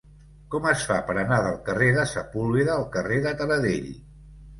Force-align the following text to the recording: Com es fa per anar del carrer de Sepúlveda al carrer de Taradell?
Com 0.53 0.63
es 0.69 0.85
fa 0.91 0.95
per 1.09 1.15
anar 1.23 1.37
del 1.47 1.59
carrer 1.67 1.89
de 1.97 2.05
Sepúlveda 2.13 2.73
al 2.77 2.87
carrer 2.97 3.21
de 3.27 3.35
Taradell? 3.43 3.93